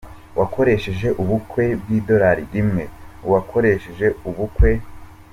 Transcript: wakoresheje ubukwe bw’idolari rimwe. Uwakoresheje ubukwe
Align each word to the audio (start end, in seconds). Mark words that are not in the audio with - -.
wakoresheje 0.39 1.07
ubukwe 1.21 1.63
bw’idolari 1.81 2.43
rimwe. 2.55 2.83
Uwakoresheje 3.25 4.07
ubukwe 4.29 4.69